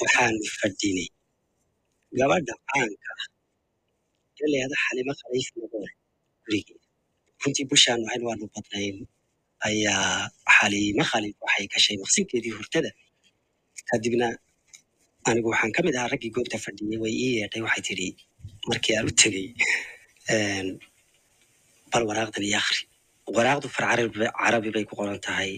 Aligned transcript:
waxaan 0.00 0.34
fadhinay 0.58 1.08
gabadha 2.18 2.54
caanka 2.70 3.10
ah 3.20 3.24
ee 4.42 4.48
leeda 4.52 4.76
xalimo 4.84 5.12
khaliif 5.20 5.48
madoore 5.60 5.92
gurigeeda 6.44 6.86
runtii 7.42 7.66
bushaan 7.70 8.00
waxayn 8.04 8.22
waanu 8.28 8.46
badnayn. 8.54 8.96
Ayaa 9.68 10.06
xalimo 10.56 11.02
khaliif 11.10 11.36
waxay 11.44 11.66
gashay 11.72 11.96
maqsinkeedii 12.02 12.54
hurtada. 12.58 12.90
Kadibna 13.88 14.26
anigu 15.28 15.48
waxaan 15.52 15.72
ka 15.76 15.80
mid 15.86 15.94
ahaa 15.98 16.12
raggii 16.12 16.32
goobta 16.36 16.56
fadhiyey 16.64 16.98
way 17.02 17.14
ii 17.24 17.32
yeedhay 17.38 17.62
waxay 17.66 17.82
tidhi 17.88 18.08
markii 18.68 18.94
aan 18.96 19.06
u 19.10 19.12
tegey 19.22 19.46
ehm, 20.34 20.68
bal 21.90 22.02
waraaqdan 22.08 22.44
iyo 22.48 22.58
akhri 22.62 22.82
waraaqdu 23.36 23.68
far 23.76 23.84
carabi- 23.90 24.72
bay 24.74 24.84
ku 24.88 24.94
qoran 25.00 25.18
tahay 25.26 25.50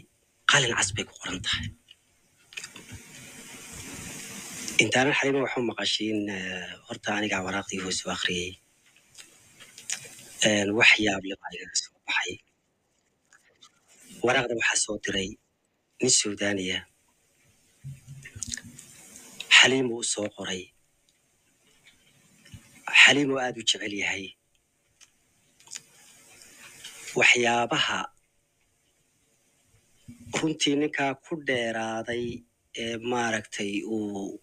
qalin 0.51 0.73
cas 0.79 0.89
bay 0.97 1.05
ku 1.09 1.15
qoran 1.21 1.39
tahay 1.47 1.67
intaanan 4.83 5.15
xalimo 5.19 5.39
waxu 5.45 5.61
maqashiin 5.71 6.19
horta 6.87 7.09
anigaa 7.19 7.45
waraaqdii 7.47 7.81
hoos 7.85 7.99
u 8.07 8.09
akhriyey 8.17 8.51
wax 10.79 10.91
yaab 11.07 11.23
leh 11.29 11.37
baa 11.41 11.53
igaga 11.57 11.77
soo 11.83 11.97
baxay 12.07 12.33
waraaqda 14.27 14.53
waxaa 14.61 14.81
soo 14.85 14.97
diray 15.05 15.29
nin 16.01 16.11
suudaaniya 16.21 16.79
xaliimuu 19.57 20.01
u 20.05 20.11
soo 20.15 20.29
qoray 20.37 20.63
xaliimuu 23.03 23.39
aad 23.45 23.55
u 23.61 23.63
jecel 23.71 23.95
yahay 24.03 24.25
waxyaabaha 27.21 27.99
runtii 30.39 30.75
ninkaa 30.81 31.13
ku 31.25 31.33
dheeraaday 31.49 32.25
ee 32.83 32.95
maaragtay 33.11 33.73
uu 33.97 34.41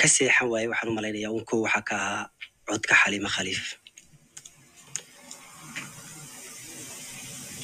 ka 0.00 0.06
seexan 0.14 0.48
waayey 0.52 0.68
waxaan 0.72 0.90
u 0.92 0.96
malaynayaa 0.98 1.34
un 1.38 1.44
kow 1.50 1.60
waxaa 1.66 1.84
ka 1.88 1.94
ahaa 2.04 2.24
codka 2.68 2.94
xaliimo 3.00 3.28
khaliif. 3.34 3.62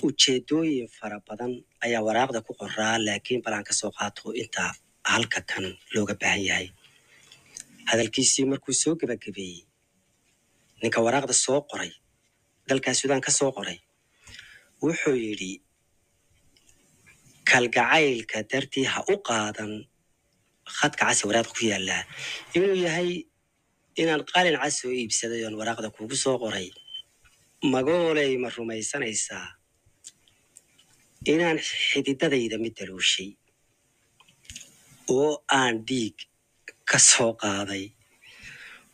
Ujeedooyin 0.07 0.89
fara 0.99 1.19
badan 1.29 1.53
ayaa 1.85 2.03
waraaqda 2.09 2.39
ku 2.47 2.53
qoraa 2.61 2.97
laakiin 3.07 3.41
balaan 3.45 3.65
ka 3.69 3.73
soo 3.81 3.91
qaato 3.99 4.27
inta 4.43 4.63
halka 5.13 5.41
kan 5.51 5.65
looga 5.95 6.15
baahan 6.23 6.43
yahay. 6.49 6.69
Hadalkiisii 7.91 8.45
markuu 8.51 8.75
soo 8.83 8.95
gebagabeeyey 9.01 9.61
ninka 10.83 10.99
waraaqda 11.07 11.35
soo 11.45 11.61
qoray 11.71 11.91
dalkaa 12.69 12.95
suudaan 12.99 13.23
ka 13.27 13.31
soo 13.39 13.51
qoray 13.57 13.79
wuxuu 14.83 15.17
yidhi 15.25 15.53
kalgacaylka 17.51 18.39
dartii 18.51 18.87
ha 18.93 19.01
u 19.13 19.17
qaadan 19.29 19.73
khadka 20.79 21.05
casi 21.09 21.23
waraaqda 21.29 21.53
ku 21.57 21.63
yaallaa. 21.73 22.03
Inuu 22.57 22.77
yahay 22.87 23.11
inaan 24.01 24.23
qalin 24.33 24.57
cas 24.63 24.75
soo 24.81 24.91
iibsaday 24.99 25.43
oon 25.45 25.57
waraaqda 25.61 25.89
kugu 25.97 26.17
soo 26.25 26.37
qoray 26.45 26.69
magooley 27.73 28.33
ma 28.43 28.49
rumaysanaysaa. 28.57 29.47
Inaan 31.33 31.59
xididadayda 31.89 32.57
mid 32.65 32.75
daluushay 32.79 33.29
oo 35.17 35.31
aan 35.59 35.75
dhiig 35.89 36.17
ka 36.91 36.99
soo 37.11 37.33
qaaday 37.43 37.85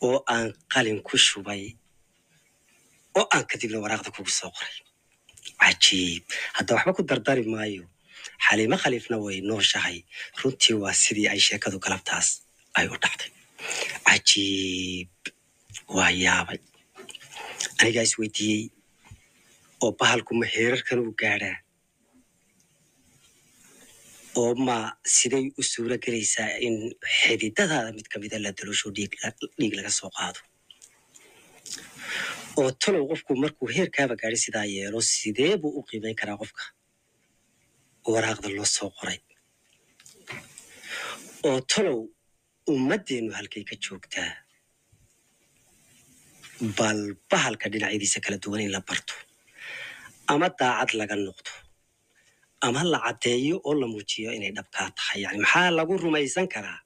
oo 0.06 0.18
aan 0.34 0.48
qalin 0.72 0.98
ku 1.08 1.16
shubay 1.26 1.62
oo 3.18 3.26
aan 3.34 3.44
kadibna 3.50 3.78
waraaqda 3.84 4.10
kugu 4.16 4.30
soo 4.40 4.50
qoray. 4.56 4.76
Cajiib. 5.62 6.24
Hadda 6.56 6.72
waxba 6.76 6.96
ku 6.96 7.02
dardari 7.10 7.44
maayo. 7.54 7.84
Xaliimo 8.46 8.76
khaliifna 8.82 9.16
way 9.24 9.36
nooshahay. 9.48 9.96
Runtii 10.40 10.74
waa 10.82 10.94
sidii 11.02 11.28
ay 11.32 11.40
sheekadu 11.46 11.78
galabtaas 11.84 12.28
ay 12.78 12.86
u 12.92 12.96
dhacday. 13.02 13.30
Cajiib. 14.06 15.10
Waa 15.96 16.10
yaabay. 16.24 16.58
Anigaa 17.80 18.04
isweydiiyey 18.08 18.62
oo 19.82 19.90
bahalku 20.00 20.32
ma 20.40 20.46
heerarkan 20.54 20.98
u 21.08 21.12
gaadhaa? 21.22 21.56
Oo 24.40 24.54
ma 24.66 24.76
siday 25.16 25.44
u 25.58 25.62
suuro 25.72 25.96
gelaysaa 26.04 26.50
in 26.66 26.76
xididadaada 27.18 27.90
mid 27.96 28.06
la 28.44 28.50
dalusho 28.58 28.88
dhiig 28.96 29.12
la- 29.22 29.34
dhiig 29.58 29.74
laga 29.78 29.90
soo 29.98 30.10
qaado 30.16 30.40
oo 32.58 32.70
talow 32.82 33.04
qofku 33.10 33.32
markuu 33.42 33.68
heerkaaba 33.76 34.14
gaadhay 34.20 34.40
sidaa 34.44 34.66
yeelo 34.74 35.00
sidee 35.12 35.54
buu 35.62 35.72
u 35.78 35.82
qiimeyn 35.88 36.16
karaa 36.20 36.36
qofka? 36.42 36.62
Waraaqda 38.12 38.48
loo 38.56 38.68
soo 38.76 38.90
qoray. 38.98 39.18
Oo 41.48 41.60
talow 41.72 41.98
ummaddeenu 42.72 43.30
halkay 43.38 43.64
ka 43.70 43.74
joogtaa 43.84 44.30
bal 46.78 47.00
bahalka 47.30 47.66
dhinacyadiisa 47.72 48.18
kala 48.24 48.36
duwan 48.42 48.60
in 48.66 48.72
la 48.74 48.80
barto. 48.88 49.14
Ama 50.32 50.48
daacad 50.60 50.90
laga 51.00 51.16
noqdo 51.26 51.52
ama 52.66 52.80
la 52.92 52.98
caddeeyo 53.06 53.56
oo 53.68 53.74
la 53.80 53.86
muujiyo 53.92 54.30
inay 54.36 54.52
dhabkaa 54.56 54.88
tahay. 54.98 55.18
Yani 55.24 55.38
maxaa 55.44 55.70
lagu 55.78 55.94
rumaysan 56.04 56.46
karaa? 56.54 56.78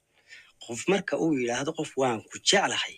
Qof 0.63 0.81
marka 0.91 1.13
uu 1.23 1.33
yidhaahdo 1.39 1.71
qof 1.79 1.91
waan 2.01 2.19
ku 2.29 2.37
jeclahay 2.49 2.95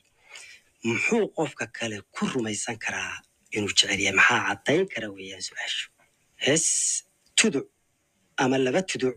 muxuu 0.83 1.27
qofka 1.38 1.65
kale 1.77 1.97
ku 2.15 2.25
rumaysan 2.33 2.77
karaa 2.83 3.21
inuu 3.55 3.69
jecel 3.77 3.99
yahay? 3.99 4.13
Maxaa 4.19 4.41
caddayn 4.47 4.85
kara 4.93 5.07
weeyaan 5.15 5.41
su'aashu? 5.47 5.89
Hees 6.45 6.65
tuduc 7.38 7.67
ama 8.38 8.57
laba 8.57 8.81
tuduc 8.89 9.15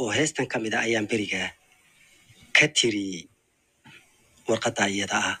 oo 0.00 0.10
heestan 0.16 0.46
ka 0.52 0.58
mid 0.58 0.74
a 0.74 0.80
ayaan 0.86 1.06
berigaa 1.10 1.50
ka 2.56 2.66
tiri 2.76 3.28
warqadda 4.48 4.84
iyada 4.94 5.18
ah. 5.30 5.36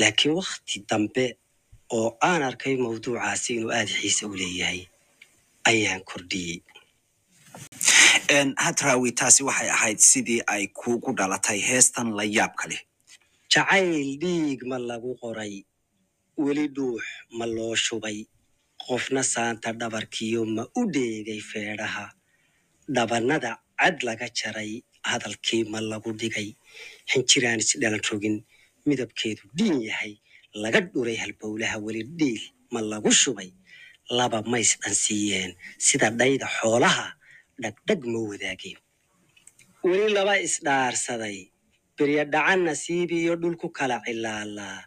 Laakiin 0.00 0.34
wakti 0.38 0.76
dambe 0.90 1.24
oo 1.96 2.16
aan 2.28 2.42
arkay 2.42 2.74
mawduucaasi 2.76 3.50
inuu 3.56 3.70
aada 3.76 3.92
xiise 4.00 4.24
u 4.26 4.34
leeyahay 4.40 4.80
ayaan 5.70 6.02
kordhiyey. 6.10 6.58
Hadraawi 8.64 9.12
taasi 9.18 9.42
waxay 9.48 9.70
ahayd 9.70 9.98
sidii 10.10 10.40
ay 10.46 10.66
kuugu 10.78 11.12
dhalatay 11.18 11.58
heestan 11.68 12.08
la 12.18 12.24
yaabka 12.36 12.66
leh 12.70 12.80
jacayl 13.52 13.92
dhiig 14.22 14.60
ma 14.70 14.76
lagu 14.88 15.12
qoray 15.22 15.54
weli 16.44 16.66
dhuux 16.76 17.02
ma 17.38 17.46
loo 17.56 17.74
shubay. 17.84 18.18
Qofna 18.84 19.22
saanta 19.32 19.68
dhabarkiyo 19.80 20.40
ma 20.56 20.64
u 20.80 20.82
dheegay 20.94 21.40
feedhaha. 21.50 22.06
Dhabannada 22.94 23.52
cad 23.80 23.96
laga 24.06 24.28
jaray 24.38 24.72
hadalkii 25.10 25.62
ma 25.72 25.78
lagu 25.90 26.10
dhigay. 26.20 26.48
Xinjiraan 27.10 27.60
isdhalan 27.64 28.02
rogin 28.08 28.36
midabkeedu 28.88 29.42
dhiin 29.58 29.78
yahay. 29.88 30.12
Laga 30.62 30.80
dhuray 30.92 31.16
halbowlaha 31.22 31.76
weli 31.84 32.02
dhiil 32.18 32.42
ma 32.72 32.80
lagu 32.92 33.10
shubay. 33.22 33.50
Laba 34.18 34.38
mays 34.52 34.70
dhansiiyeen 34.82 35.50
sida 35.86 36.08
dhayda 36.18 36.46
xoolaha. 36.58 37.06
Dhagdhag 37.62 38.00
ma 38.12 38.18
wadaageen. 38.30 38.78
Weli 39.88 40.08
laba 40.16 40.34
isdhaarsaday 40.46 41.38
berya 42.02 42.24
dhacan 42.34 42.60
nasiib 42.68 43.10
iyo 43.20 43.34
dhulku 43.42 43.66
kala 43.78 43.96
cilaalaa 44.06 44.78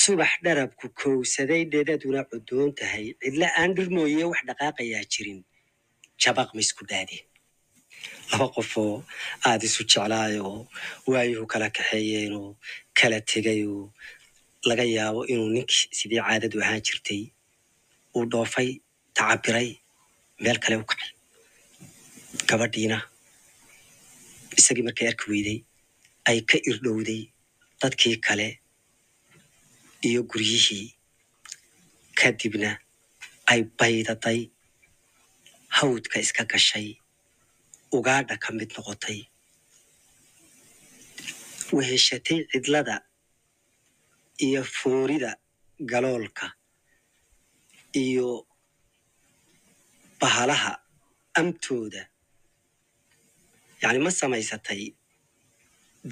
subax 0.00 0.32
dharabku 0.44 0.86
kowsaday 1.00 1.62
dhedaduna 1.72 2.22
cudoon 2.30 2.70
tahay. 2.78 3.06
Cidla 3.22 3.48
aan 3.60 3.70
dhir 3.76 3.88
mooye 3.96 4.24
wax 4.32 4.40
dhaqaaqayaa 4.48 5.04
jirin. 5.12 5.40
Jabaq 6.22 6.48
ma 6.54 6.60
isku 6.66 6.82
dhaadeen 6.90 7.24
laba 8.30 8.46
qofoo 8.56 8.94
aada 9.48 9.64
isu 9.70 9.82
jeclaayoo 9.92 10.58
waayuhu 11.12 11.46
kala 11.52 11.66
kaxeeyeenoo 11.76 12.48
kala 12.98 13.18
tegayoo 13.30 13.84
laga 14.68 14.84
yaabo 14.96 15.20
inuu 15.32 15.50
ninkii 15.56 15.88
sidii 15.98 16.20
caadadu 16.26 16.56
ahaan 16.64 16.82
jirtay 16.88 17.22
uu 18.16 18.24
dhoofay 18.32 18.68
tacabiray 19.16 19.68
meel 20.42 20.58
kale 20.64 20.76
u 20.82 20.84
kacay. 20.90 21.10
Gabadhiina 22.48 22.98
isagii 24.60 24.82
markay 24.86 25.08
arki 25.10 25.26
weyday 25.32 25.58
ay 26.28 26.38
ka 26.48 26.56
irdhowday 26.70 27.22
dadkii 27.80 28.16
kale 28.26 28.48
iyo 30.08 30.20
guryihii. 30.30 30.88
Kadibna 32.18 32.70
ay 33.52 33.60
baydaday 33.78 34.40
hawdka 35.76 36.16
iska 36.24 36.44
gashay 36.52 36.88
ugaadha 37.96 38.36
ka 38.42 38.48
mid 38.58 38.70
noqotay. 38.76 39.20
Weheshatay 41.72 42.38
cidlada 42.52 42.96
iyo 44.46 44.62
foorida 44.64 45.30
galoolka 45.90 46.46
iyo 48.02 48.46
bahalaha 50.20 50.72
amtooda 51.38 52.02
yacni 53.82 53.98
ma 54.04 54.10
samaysatay 54.20 54.82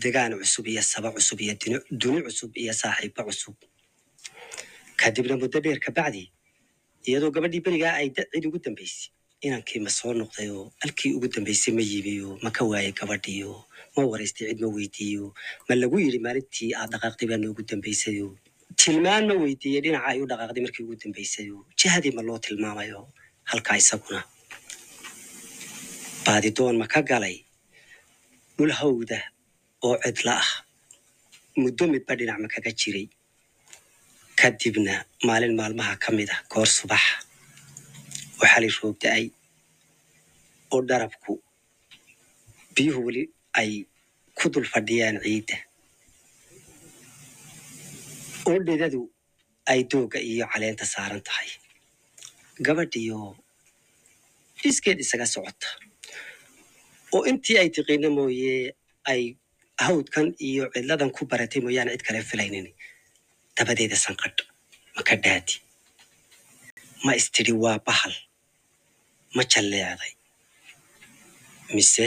degaan 0.02 0.32
cusub 0.40 0.66
iyo 0.72 0.82
saba 0.92 1.08
cusub 1.16 1.38
iyo 1.44 1.54
duni 2.00 2.20
cusub 2.26 2.50
iyo 2.62 2.72
saaxiibo 2.80 3.22
cusub 3.28 3.56
kadibna 5.00 5.34
muddo 5.40 5.58
dheer 5.64 5.80
ka 5.84 5.90
bacdi 5.98 6.24
iyadoo 7.08 7.30
gabadhii 7.34 7.62
berigaa 7.66 7.94
ay 8.00 8.08
da- 8.16 8.28
cid 8.32 8.44
ugu 8.48 8.58
dambaysay 8.64 9.08
inankii 9.46 9.80
ma 9.84 9.90
soo 9.98 10.12
noqday 10.20 10.48
oo 10.56 10.64
halkii 10.82 11.12
ugu 11.16 11.28
dambaysay 11.34 11.72
ma 11.78 11.82
yimi 11.90 12.14
ma 12.44 12.50
ka 12.56 12.62
waayay 12.70 12.92
gabadhii 13.00 13.42
oo 13.52 13.60
ma 13.96 14.02
waraystay 14.10 14.46
cid 14.50 14.60
ma 14.64 14.68
weydiiyo 14.76 15.24
ma 15.68 15.72
lagu 15.80 15.96
yidhi 16.04 16.18
maalintii 16.26 16.70
aad 16.80 16.90
dhaqaaqday 16.92 17.26
baa 17.30 17.40
noogu 17.42 17.62
dambaysay 17.70 18.16
oo 18.26 18.32
tilmaan 18.80 19.24
ma 19.30 19.34
weydiiyey 19.42 19.80
dhinaca 19.84 20.06
ay 20.10 20.18
u 20.22 20.26
dhaqaaqday 20.30 20.62
markii 20.66 20.84
ugu 20.86 20.96
dambaysay 21.04 21.46
oo 21.54 21.62
jihadii 21.80 22.12
ma 22.18 22.22
loo 22.28 22.38
tilmaamay 22.44 22.90
oo 22.98 23.06
halkaa 23.50 23.76
isaguna 23.82 24.20
baadidoon 26.26 26.76
ma 26.82 26.86
ka 26.92 27.00
galay 27.10 27.36
dhul 28.58 28.72
hawda 28.81 29.19
oo 29.87 29.96
cidla 30.05 30.34
ah. 30.43 30.50
Muddo 31.60 31.84
midba 31.93 32.12
dhinac 32.19 32.38
ma 32.43 32.49
kaga 32.55 32.70
jiray. 32.81 33.06
Kadibna 34.40 34.94
maalin 35.26 35.55
maalmaha 35.58 35.94
ka 36.02 36.10
mid 36.16 36.31
ah 36.34 36.40
goor 36.50 36.66
subaxa 36.76 37.14
oo 38.40 38.46
xali 38.52 38.69
roob 38.78 38.96
da'ay 39.02 39.25
oo 40.72 40.81
dharabku 40.88 41.32
biyuhu 42.75 43.00
weli 43.06 43.22
ay 43.60 43.70
ku 44.38 44.46
dul 44.52 44.66
fadhiyaan 44.72 45.16
ciidda. 45.25 45.56
Oo 48.49 48.58
dhidadu 48.66 49.00
ay 49.70 49.81
doogga 49.90 50.19
iyo 50.31 50.44
caleenta 50.52 50.84
saaran 50.93 51.22
tahay. 51.28 51.50
Gabadhiioo 52.66 53.31
iskeed 54.69 54.99
isaga 55.04 55.26
socota 55.34 55.69
oo 57.14 57.22
intii 57.31 57.56
ay 57.62 57.69
tiqiina 57.76 58.08
mooye 58.19 58.55
ay 59.12 59.22
hawdkan 59.87 60.26
iyo 60.49 60.64
cidladan 60.75 61.10
ku 61.16 61.22
baratay 61.31 61.60
mooyaane 61.64 61.90
cid 61.94 62.02
kale 62.06 62.20
filaynin. 62.31 62.66
Dabadeeda 63.56 63.96
sanqadh 64.05 64.40
ma 64.96 65.02
ka 65.08 65.14
dhaadi 65.25 65.55
ma 67.05 67.12
istidhi 67.20 67.52
waa 67.62 67.78
bahal 67.88 68.14
ma 69.37 69.43
jalleecday 69.52 70.12
mise? 71.75 72.06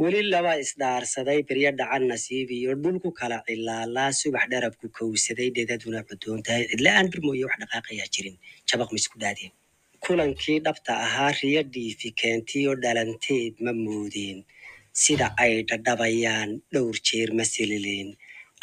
Weli 0.00 0.22
laba 0.32 0.52
isdhaarsaday 0.64 1.38
beryo 1.48 1.70
dhacan 1.80 2.04
nasiib 2.12 2.48
iyo 2.58 2.72
dhulku 2.82 3.08
kala 3.20 3.36
cilaalaa 3.46 4.10
subax 4.20 4.44
dharabku 4.52 4.86
kowsaday 4.96 5.48
dhedaduna 5.56 6.00
cudoon 6.08 6.40
tahay. 6.46 6.62
Cidla 6.70 6.90
aan 6.96 7.06
dhir 7.12 7.20
mooye 7.26 7.44
wax 7.48 7.56
dhaqaaqayaa 7.62 8.08
jirin. 8.14 8.36
Jabaq 8.68 8.88
ma 8.92 8.98
isku 9.02 9.16
dhaadeen 9.22 9.52
kulankii 10.04 10.58
dhabta 10.66 10.92
ahaa 11.06 11.30
riyo 11.38 11.62
dhiifi 11.74 12.08
keentiyo 12.20 12.70
dhalanteed 12.82 13.54
ma 13.64 13.72
moodeen 13.84 14.38
sida 15.02 15.26
ay 15.42 15.52
dhadhabayaan 15.70 16.50
dhowr 16.72 16.96
jeer 17.06 17.30
ma 17.38 17.44
silileen 17.52 18.08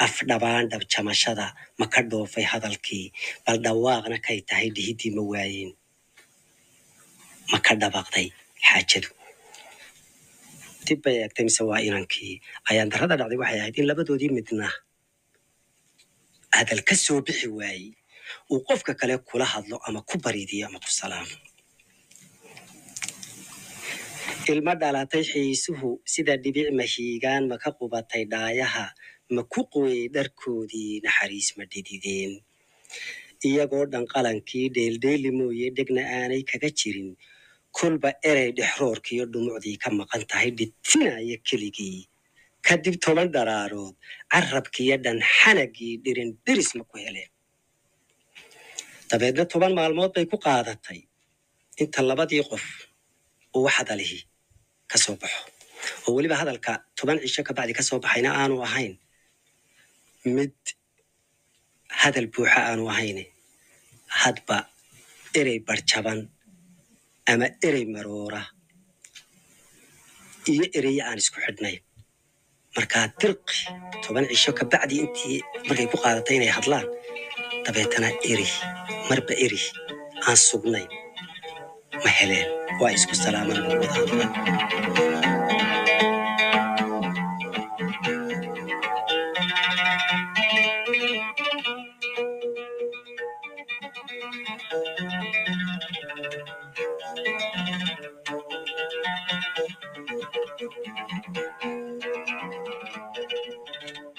afdhabaan 0.05 0.65
dhabjamashada 0.71 1.45
ma 1.79 1.85
ka 1.93 2.01
dhoofay 2.11 2.45
hadalkii. 2.53 3.05
Bal 3.45 3.57
dhawaaqna 3.65 4.17
kay 4.25 4.39
tahay 4.49 4.69
dhihiddii 4.75 5.11
ma 5.17 5.23
waayeen 5.31 5.71
ma 7.51 7.57
ka 7.65 7.73
dhabaqday 7.81 8.27
xaajadu. 8.67 9.09
Dib 10.85 10.99
bay 11.03 11.15
eegtay 11.23 11.43
mise 11.47 11.61
waa 11.69 11.81
inankii? 11.87 12.33
Ayaan 12.69 12.89
darrada 12.91 13.15
dhacday 13.19 13.39
waxay 13.41 13.59
ahayd 13.61 13.75
in 13.79 13.85
labadoodii 13.89 14.31
midna 14.37 14.67
hadal 16.57 16.81
ka 16.89 16.95
soo 17.05 17.19
bixi 17.25 17.47
waayey 17.59 17.87
uu 18.51 18.59
qofka 18.67 18.93
kale 18.99 19.15
kula 19.27 19.45
hadlo 19.53 19.77
ama 19.87 20.01
ku 20.09 20.15
bariidiyo 20.23 20.63
ama 20.67 20.79
ku 20.85 20.89
salaamo. 20.99 21.35
Ilmo 24.51 24.73
dhalatay 24.81 25.23
xiisuhu 25.31 25.89
sida 26.13 26.33
dhibic 26.43 26.69
mahiigaan 26.79 27.43
ma 27.51 27.57
ka 27.63 27.69
qubatay 27.77 28.23
dhaayaha 28.31 28.85
ma 29.35 29.41
ku 29.53 29.61
qoyey 29.73 30.03
dharkoodii 30.15 30.93
naxariis 31.05 31.49
ma 31.57 31.63
dhidideen. 31.71 32.33
Iyagoo 33.47 33.85
dhan 33.91 34.05
qalankii 34.13 34.67
dheeldheeli 34.75 35.29
mooye 35.39 35.67
dhegna 35.77 36.01
aanay 36.17 36.41
kaga 36.51 36.69
jirin. 36.79 37.09
Kolba 37.77 38.09
erey 38.29 38.49
dhexroorkiiyo 38.57 39.23
dhumucdii 39.33 39.77
ka 39.83 39.89
maqan 39.99 40.23
tahay 40.31 40.49
dhidfinaya 40.57 41.37
keligii. 41.47 42.01
Kadib 42.67 42.95
toban 43.03 43.29
dharaarood 43.35 43.95
carabkiiyo 44.33 44.95
dhan 45.05 45.19
xanagii 45.37 45.93
dhirin 46.03 46.31
dhiris 46.45 46.71
ma 46.77 46.83
ku 46.89 46.95
heleen 47.03 47.29
dabeedna 49.11 49.43
toban 49.51 49.73
maalmood 49.77 50.11
bay 50.15 50.25
ku 50.31 50.37
qaadatay. 50.45 50.99
Inta 51.81 51.99
labadii 52.09 52.43
qof 52.49 52.65
uu 53.57 53.67
hadalihi 53.75 54.19
ka 54.91 54.97
soo 55.03 55.15
baxo. 55.21 55.41
Oo 56.05 56.11
weliba 56.17 56.35
hadalka 56.41 56.71
toban 56.97 57.17
cisho 57.23 57.41
ka 57.47 57.53
bacdi 57.57 57.73
ka 57.77 57.83
soo 57.89 57.99
baxayna 58.03 58.29
aanu 58.41 58.55
ahayn 58.67 58.93
mid 60.37 60.55
hadal 62.01 62.27
buuxa 62.33 62.59
aanu 62.69 62.83
ahayn 62.93 63.19
hadba 64.21 64.57
erey 65.39 65.59
barjaban 65.67 66.19
ama 67.31 67.47
erey 67.67 67.85
maroora 67.93 68.41
iyo 70.51 70.65
ereye 70.77 71.01
aan 71.07 71.19
isku 71.23 71.39
xidhnayn 71.45 71.79
markaa 72.75 73.05
dirqi 73.19 73.59
toban 74.03 74.25
cisho 74.31 74.51
ka 74.57 74.63
bacdi 74.71 74.95
intii 75.03 75.37
markay 75.67 75.87
ku 75.91 75.97
qaadatay 76.03 76.35
inay 76.39 76.51
hadlaan 76.57 76.87
dabeetana 77.67 78.09
eri 78.31 78.47
marba 79.09 79.33
eri 79.45 79.59
aan 80.27 80.37
sugnayn 80.47 80.89
ma 82.03 82.09
heleen 82.19 82.47
waa 82.81 82.91
isku 82.97 83.15
salaaman 83.23 83.59